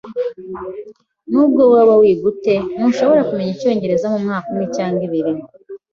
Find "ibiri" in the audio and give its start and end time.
5.07-5.33